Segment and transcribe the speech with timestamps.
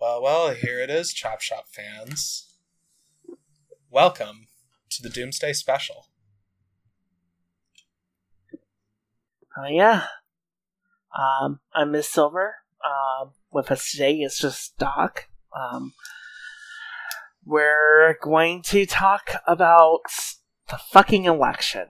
[0.00, 2.54] Well, well, here it is, Chop Shop fans.
[3.90, 4.46] Welcome
[4.88, 6.06] to the Doomsday Special.
[9.58, 10.04] Oh yeah.
[11.14, 12.54] Um, I'm Miss Silver.
[12.82, 15.28] Um, with us today is just Doc.
[15.54, 15.92] Um,
[17.44, 20.00] we're going to talk about
[20.70, 21.88] the fucking election.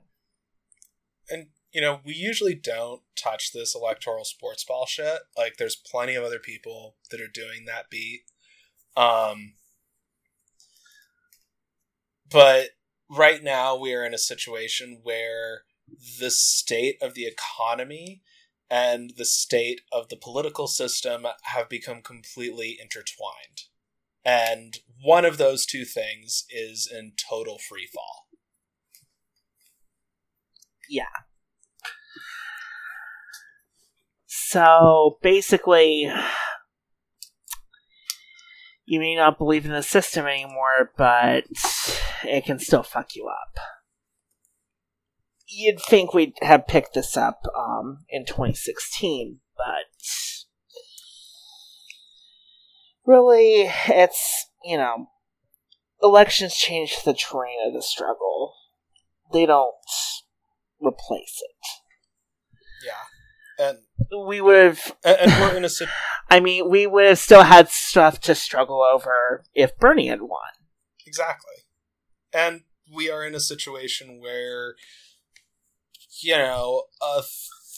[1.28, 5.20] And, you know, we usually don't touch this electoral sports ball shit.
[5.36, 8.22] Like, there's plenty of other people that are doing that beat.
[8.96, 9.54] Um,
[12.30, 12.70] but
[13.08, 15.62] right now, we are in a situation where
[16.18, 18.22] the state of the economy
[18.70, 23.64] and the state of the political system have become completely intertwined.
[24.24, 28.26] And one of those two things is in total free fall.
[30.88, 31.04] Yeah.
[34.50, 36.10] So basically,
[38.84, 41.44] you may not believe in the system anymore, but
[42.24, 43.60] it can still fuck you up.
[45.46, 50.02] You'd think we'd have picked this up um, in 2016, but
[53.06, 55.10] really, it's, you know,
[56.02, 58.54] elections change the terrain of the struggle.
[59.32, 59.76] They don't
[60.80, 61.79] replace it.
[63.60, 63.78] And
[64.26, 65.68] We would have, and, we're in a
[66.30, 70.40] I mean, we would have still had stuff to struggle over if Bernie had won.
[71.06, 71.54] exactly.
[72.32, 74.74] And we are in a situation where
[76.22, 77.22] you know, a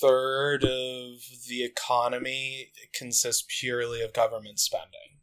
[0.00, 5.20] third of the economy consists purely of government spending.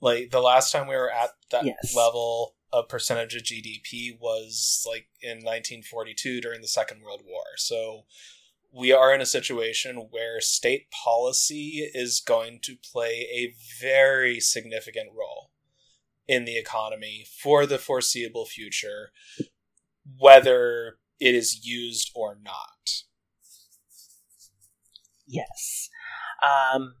[0.00, 1.94] Like the last time we were at that Yes.
[1.94, 7.44] level of percentage of GDP was like in 1942 during the Second World War.
[7.56, 8.06] So
[8.72, 15.10] we are in a situation where state policy is going to play a very significant
[15.16, 15.50] role
[16.26, 19.10] in the economy for the foreseeable future,
[20.18, 23.02] whether it is used or not.
[25.26, 25.90] Yes.
[26.42, 26.94] Um,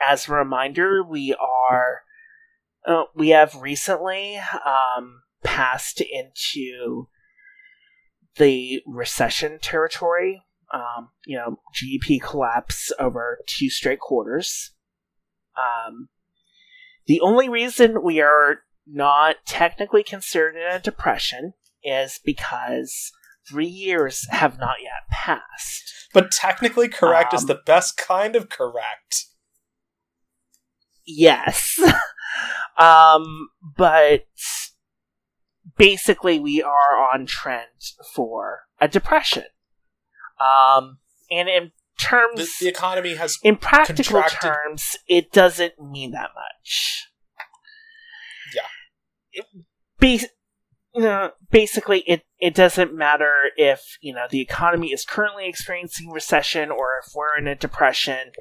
[0.00, 2.02] as a reminder, we are
[2.86, 7.08] uh, we have recently um, passed into
[8.36, 10.42] the recession territory.
[10.72, 14.72] Um, you know, GDP collapse over two straight quarters.
[15.56, 16.08] Um,
[17.06, 23.12] the only reason we are not technically considered in a depression is because
[23.48, 26.08] three years have not yet passed.
[26.12, 29.26] But technically correct is Um, the best kind of correct.
[31.06, 31.78] Yes.
[32.78, 34.26] um, but
[35.76, 37.68] basically we are on trend
[38.14, 39.44] for a depression.
[40.40, 40.98] Um,
[41.30, 46.30] and in terms, The, the economy has in practical contracted- terms, it doesn't mean that
[46.34, 47.06] much.
[48.54, 48.62] Yeah.
[49.32, 49.44] It,
[49.98, 50.30] bas-
[50.94, 56.10] you know, basically, it, it doesn't matter if, you know, the economy is currently experiencing
[56.10, 58.32] recession or if we're in a depression,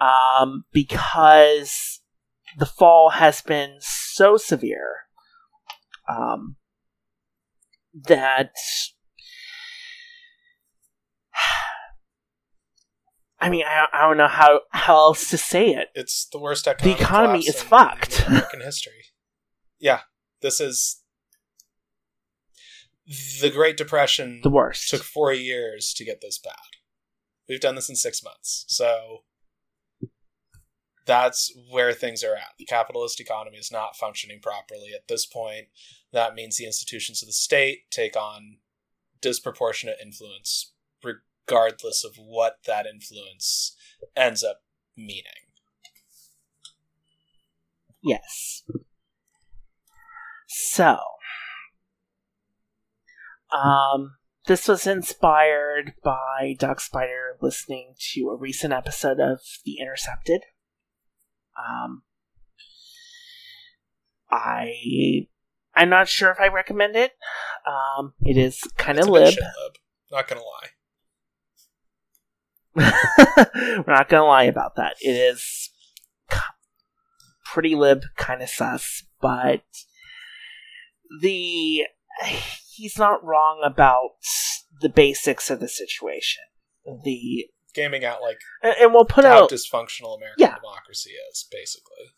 [0.00, 2.00] um, because
[2.58, 5.04] the fall has been so severe,
[6.08, 6.56] um,
[8.06, 8.52] that
[13.40, 15.88] I mean, I, I don't know how, how else to say it.
[15.94, 18.26] it's the worst economic economy is in fucked.
[18.26, 19.04] American history.
[19.78, 20.00] Yeah,
[20.42, 21.02] this is
[23.40, 24.40] the Great Depression.
[24.42, 24.88] The worst.
[24.88, 26.54] took four years to get this bad.
[27.48, 29.18] We've done this in six months, so
[31.06, 32.52] that's where things are at.
[32.58, 35.68] The capitalist economy is not functioning properly at this point.
[36.12, 38.58] That means the institutions of the state take on
[39.22, 40.74] disproportionate influence,
[41.48, 43.76] regardless of what that influence
[44.16, 44.62] ends up
[44.96, 45.22] meaning.
[48.02, 48.62] Yes.
[50.46, 50.98] So,
[53.52, 54.16] um,
[54.46, 60.42] this was inspired by Doc Spider listening to a recent episode of The Intercepted.
[61.58, 62.02] Um,
[64.30, 65.26] I,
[65.74, 67.12] I'm not sure if I recommend it.
[67.66, 69.34] Um, it is kind of lib.
[69.34, 69.74] lib.
[70.10, 70.70] Not gonna lie.
[73.86, 74.94] We're not gonna lie about that.
[75.00, 75.70] It is
[77.44, 79.62] pretty lib, kind of sus, but
[81.20, 81.84] the
[82.74, 84.10] he's not wrong about
[84.80, 86.42] the basics of the situation.
[87.04, 90.54] The Gaming out like and and we'll put how out dysfunctional American Yeah.
[90.56, 92.12] democracy is, basically.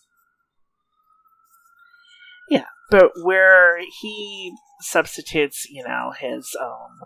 [2.49, 7.01] Yeah, but where he substitutes, you know, his own,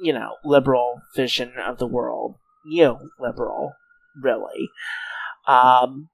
[0.00, 2.36] you know, liberal vision of the world,
[2.66, 3.72] you liberal,
[4.20, 4.70] really,
[5.46, 6.08] um,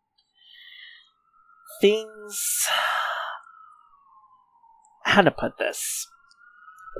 [1.81, 2.67] things.
[5.05, 6.07] How to put this?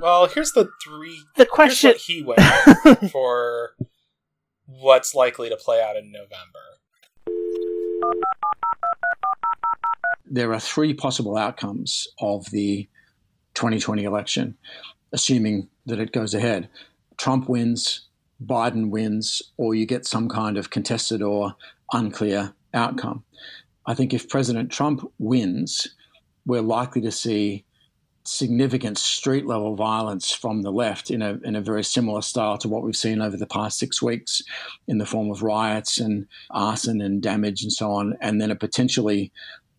[0.01, 1.23] Well, here's the three.
[1.37, 2.41] The question he went
[3.11, 3.71] for
[4.65, 6.59] what's likely to play out in November.
[10.25, 12.87] There are three possible outcomes of the
[13.53, 14.57] 2020 election,
[15.13, 16.69] assuming that it goes ahead.
[17.17, 18.07] Trump wins,
[18.43, 21.55] Biden wins, or you get some kind of contested or
[21.93, 23.23] unclear outcome.
[23.85, 25.87] I think if President Trump wins,
[26.45, 27.65] we're likely to see
[28.23, 32.67] significant street level violence from the left in a, in a very similar style to
[32.67, 34.43] what we've seen over the past six weeks
[34.87, 38.55] in the form of riots and arson and damage and so on, and then a
[38.55, 39.31] potentially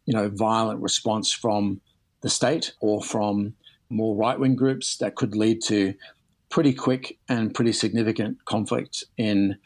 [0.06, 1.80] you know violent response from
[2.22, 3.54] the state or from
[3.92, 5.94] more right wing groups that could lead to
[6.48, 9.56] pretty quick and pretty significant conflict in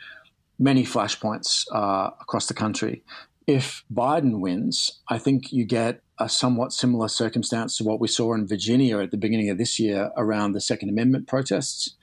[0.58, 3.02] many flashpoints uh, across the country.
[3.46, 8.34] If Biden wins, I think you get a somewhat similar circumstance to what we saw
[8.34, 11.94] in Virginia at the beginning of this year around the Second Amendment protests,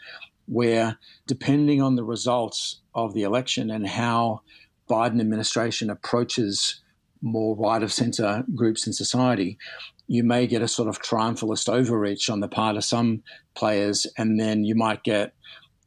[0.46, 0.98] where
[1.28, 4.42] depending on the results of the election and how
[4.90, 6.82] Biden administration approaches
[7.22, 9.58] more right of center groups in society,
[10.08, 13.24] you may get a sort of triumphalist overreach on the part of some
[13.56, 15.34] players, and then you might get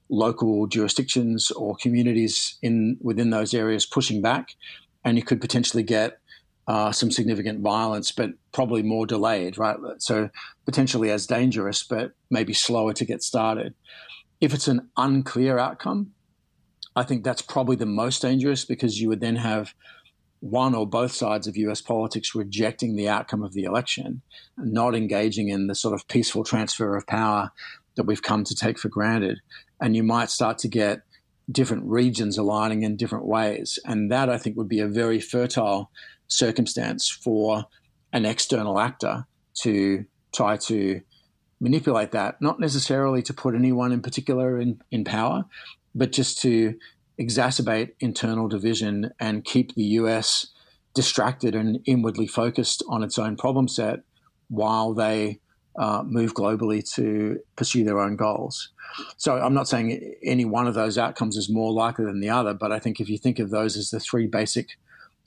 [0.08, 4.50] local jurisdictions or communities in within those areas pushing back,
[5.04, 6.18] and you could potentially get
[6.68, 9.76] uh, some significant violence, but probably more delayed, right?
[9.98, 10.30] So
[10.64, 13.74] potentially as dangerous, but maybe slower to get started.
[14.40, 16.12] If it's an unclear outcome,
[16.96, 19.74] I think that's probably the most dangerous because you would then have
[20.50, 24.22] one or both sides of US politics rejecting the outcome of the election,
[24.56, 27.50] not engaging in the sort of peaceful transfer of power
[27.96, 29.40] that we've come to take for granted.
[29.80, 31.02] And you might start to get
[31.50, 33.78] different regions aligning in different ways.
[33.84, 35.90] And that I think would be a very fertile
[36.28, 37.64] circumstance for
[38.12, 39.26] an external actor
[39.62, 40.04] to
[40.34, 41.00] try to
[41.60, 45.44] manipulate that, not necessarily to put anyone in particular in, in power,
[45.94, 46.74] but just to
[47.20, 50.48] exacerbate internal division and keep the US
[50.94, 54.00] distracted and inwardly focused on its own problem set
[54.48, 55.40] while they
[55.78, 58.70] uh, move globally to pursue their own goals.
[59.18, 62.54] So I'm not saying any one of those outcomes is more likely than the other,
[62.54, 64.78] but I think if you think of those as the three basic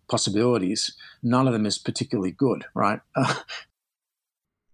[0.09, 2.99] possibilities, none of them is particularly good, right?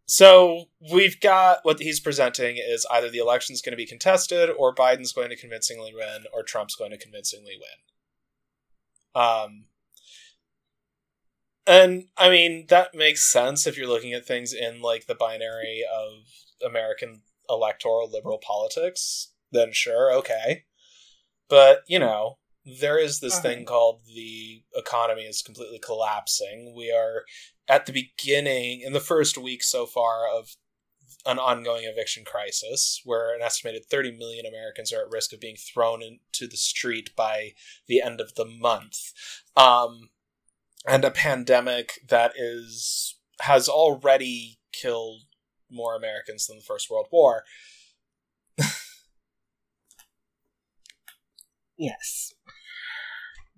[0.05, 4.73] so we've got what he's presenting is either the election's going to be contested, or
[4.73, 9.21] Biden's going to convincingly win, or Trump's going to convincingly win.
[9.21, 9.65] Um,
[11.65, 15.83] and I mean that makes sense if you're looking at things in like the binary
[15.91, 16.25] of
[16.63, 19.31] American electoral liberal politics.
[19.51, 20.65] Then sure, okay,
[21.49, 23.65] but you know there is this thing uh-huh.
[23.65, 26.73] called the economy is completely collapsing.
[26.75, 27.23] We are
[27.67, 30.55] at the beginning, in the first week so far of
[31.27, 35.55] an ongoing eviction crisis, where an estimated 30 million Americans are at risk of being
[35.55, 37.53] thrown into the street by
[37.87, 39.11] the end of the month.
[39.55, 40.09] Um,
[40.87, 45.23] and a pandemic that is has already killed
[45.69, 47.43] more Americans than the First World War.
[51.77, 52.34] yes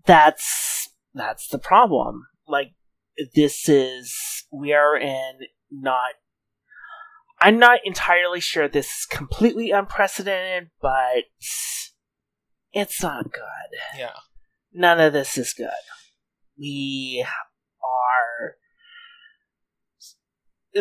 [0.07, 2.25] that's that's the problem.
[2.47, 2.71] Like
[3.35, 5.39] this is we are in
[5.69, 6.15] not
[7.39, 11.25] I'm not entirely sure this is completely unprecedented, but
[12.73, 13.79] it's not good.
[13.97, 14.15] Yeah.
[14.73, 15.69] None of this is good.
[16.57, 17.25] We
[17.83, 18.55] are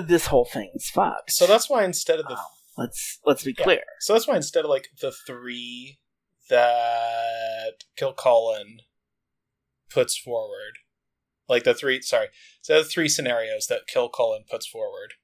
[0.03, 1.33] this whole thing is fucked.
[1.33, 2.41] So that's why instead of the um,
[2.79, 3.65] let's let's be yeah.
[3.65, 3.83] clear.
[4.01, 5.99] So that's why instead of like the three
[6.49, 8.79] that Kilcullen
[9.91, 10.79] puts forward,
[11.49, 12.29] like the three, sorry,
[12.61, 15.15] so the three scenarios that Kilcullen puts forward,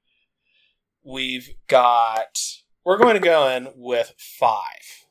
[1.04, 2.38] we've got,
[2.84, 5.06] we're going to go in with five.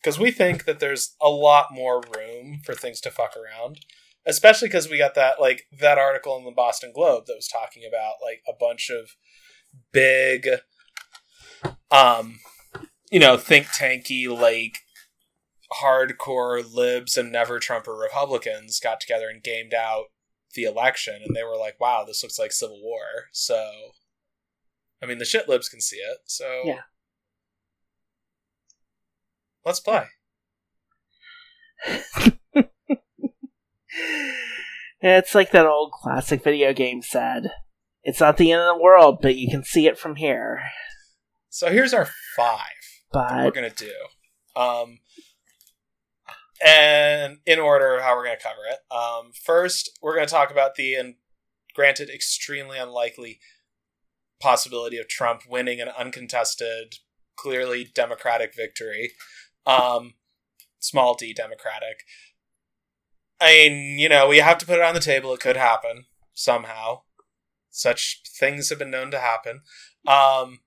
[0.00, 3.80] Because we think that there's a lot more room for things to fuck around.
[4.26, 7.82] Especially because we got that, like, that article in the Boston Globe that was talking
[7.86, 9.16] about, like, a bunch of
[9.92, 10.48] big,
[11.90, 12.38] um,
[13.10, 14.78] you know, think tanky, like,
[15.82, 20.06] hardcore libs and never Trumper Republicans got together and gamed out
[20.54, 23.70] the election, and they were like, "Wow, this looks like civil war." So,
[25.02, 26.18] I mean, the shit libs can see it.
[26.26, 26.82] So, yeah,
[29.64, 30.06] let's play.
[35.00, 37.50] it's like that old classic video game said.
[38.02, 40.62] It's not the end of the world, but you can see it from here.
[41.48, 42.58] So here's our five.
[43.12, 43.92] But we're gonna do.
[44.56, 44.98] Um,
[46.64, 48.78] and in order how we're going to cover it.
[48.94, 51.16] Um, first, we're going to talk about the and
[51.74, 53.38] granted, extremely unlikely
[54.40, 56.96] possibility of Trump winning an uncontested,
[57.36, 59.12] clearly Democratic victory.
[59.66, 60.14] Um,
[60.78, 62.04] small d Democratic.
[63.40, 65.34] I mean, you know, we have to put it on the table.
[65.34, 67.02] It could happen somehow.
[67.70, 69.62] Such things have been known to happen.
[70.06, 70.60] Um,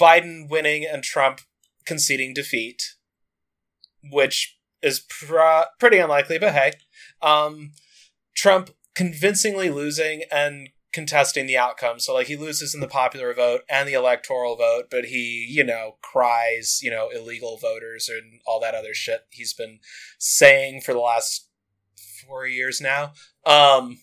[0.00, 1.42] Biden winning and Trump
[1.84, 2.94] conceding defeat,
[4.10, 6.72] which is pr- pretty unlikely, but hey.
[7.20, 7.72] Um,
[8.34, 11.98] Trump convincingly losing and contesting the outcome.
[11.98, 15.64] So like he loses in the popular vote and the electoral vote, but he, you
[15.64, 19.78] know, cries, you know, illegal voters and all that other shit he's been
[20.18, 21.48] saying for the last
[22.28, 23.12] 4 years now.
[23.44, 24.00] Um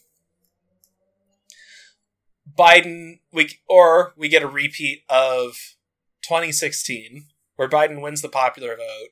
[2.57, 5.75] Biden we or we get a repeat of
[6.24, 9.09] 2016 where Biden wins the popular vote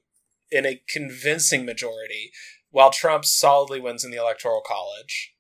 [0.52, 2.32] in a convincing majority
[2.70, 5.34] while Trump solidly wins in the electoral college.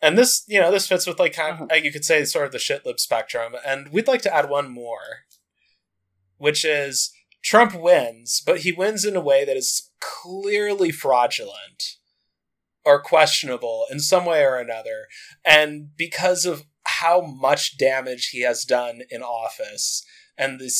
[0.00, 1.80] And this you know this fits with like kind of, uh-huh.
[1.82, 3.54] you could say sort of the shit lib spectrum.
[3.66, 5.24] And we'd like to add one more
[6.38, 7.10] which is
[7.42, 11.96] trump wins but he wins in a way that is clearly fraudulent
[12.84, 15.06] or questionable in some way or another.
[15.44, 20.04] And because of how much damage he has done in office
[20.38, 20.70] and the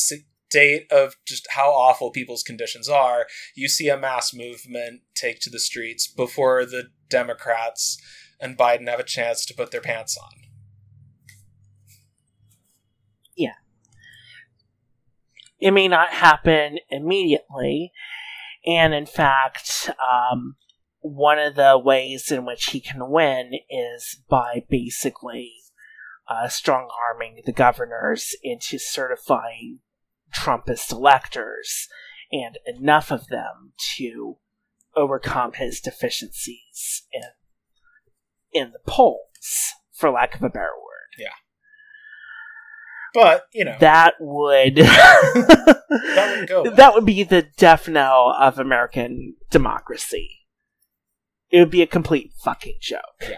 [0.49, 5.49] state of just how awful people's conditions are you see a mass movement take to
[5.49, 7.97] the streets before the democrats
[8.39, 10.29] and Biden have a chance to put their pants on.
[13.35, 13.55] Yeah.
[15.59, 17.91] It may not happen immediately,
[18.65, 20.55] and in fact, um,
[21.01, 25.53] one of the ways in which he can win is by basically
[26.29, 29.79] uh, strong arming the governors into certifying
[30.33, 31.87] Trumpist electors
[32.31, 34.37] and enough of them to
[34.95, 37.21] overcome his deficiencies in
[38.51, 41.15] in the polls, for lack of a better word.
[41.17, 41.27] Yeah.
[43.13, 43.75] But, you know.
[43.79, 46.69] That would that would go.
[46.75, 50.47] That would be the death knell of American democracy.
[51.51, 53.01] It would be a complete fucking joke.
[53.21, 53.37] Yeah.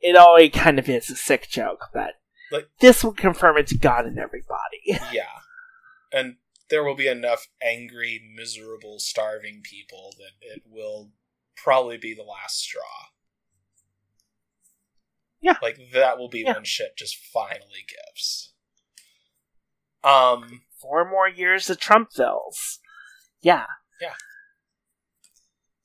[0.00, 2.12] It already kind of is a sick joke, but
[2.50, 4.82] like, this would confirm it to God and everybody.
[5.12, 5.24] Yeah.
[6.14, 6.36] And
[6.70, 11.10] there will be enough angry, miserable, starving people that it will
[11.56, 13.08] probably be the last straw.
[15.40, 15.56] Yeah.
[15.60, 16.54] Like that will be yeah.
[16.54, 18.52] when shit just finally gives.
[20.04, 22.78] Um four more years of Trump Trumpvilles.
[23.42, 23.66] Yeah.
[24.00, 24.14] Yeah.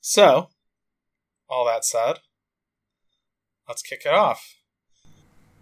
[0.00, 0.50] So,
[1.48, 2.20] all that said,
[3.68, 4.56] let's kick it off.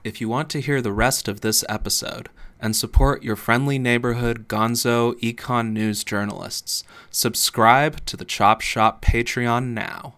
[0.05, 2.29] If you want to hear the rest of this episode
[2.61, 9.69] and support your friendly neighborhood gonzo econ news journalists, subscribe to the Chop Shop Patreon
[9.69, 10.18] now.